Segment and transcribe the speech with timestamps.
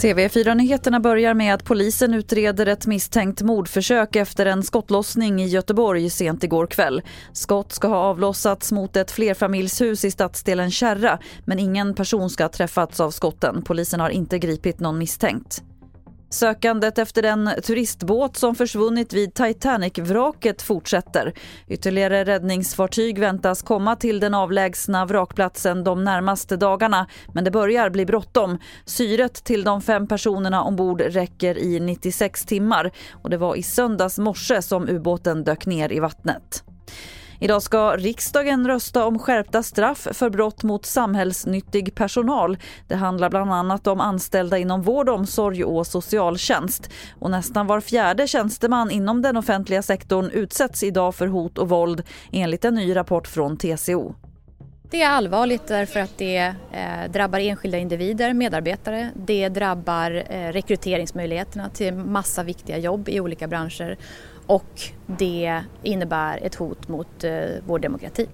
[0.00, 6.44] TV4-nyheterna börjar med att polisen utreder ett misstänkt mordförsök efter en skottlossning i Göteborg sent
[6.44, 7.02] igår kväll.
[7.32, 12.48] Skott ska ha avlossats mot ett flerfamiljshus i stadsdelen Kärra men ingen person ska ha
[12.48, 13.62] träffats av skotten.
[13.62, 15.62] Polisen har inte gripit någon misstänkt.
[16.30, 21.32] Sökandet efter den turistbåt som försvunnit vid Titanic-vraket fortsätter.
[21.68, 28.06] Ytterligare räddningsfartyg väntas komma till den avlägsna vrakplatsen de närmaste dagarna men det börjar bli
[28.06, 28.58] bråttom.
[28.84, 34.18] Syret till de fem personerna ombord räcker i 96 timmar och det var i söndags
[34.18, 36.64] morse som ubåten dök ner i vattnet.
[37.40, 42.58] Idag ska riksdagen rösta om skärpta straff för brott mot samhällsnyttig personal.
[42.88, 46.90] Det handlar bland annat om anställda inom vård, omsorg och socialtjänst.
[47.18, 52.02] Och nästan var fjärde tjänsteman inom den offentliga sektorn utsätts idag för hot och våld
[52.32, 54.14] enligt en ny rapport från TCO.
[54.90, 59.10] Det är allvarligt därför att det eh, drabbar enskilda individer, medarbetare.
[59.14, 63.96] Det drabbar eh, rekryteringsmöjligheterna till massa viktiga jobb i olika branscher
[64.46, 67.32] och det innebär ett hot mot eh,
[67.66, 68.28] vår demokrati.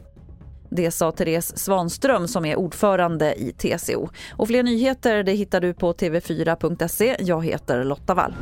[0.70, 4.08] Det sa Therese Svanström som är ordförande i TCO.
[4.32, 7.16] Och fler nyheter det hittar du på tv4.se.
[7.20, 8.34] Jag heter Lotta Wall.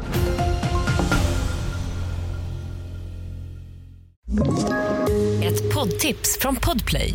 [5.44, 7.14] Ett poddtips från Podplay.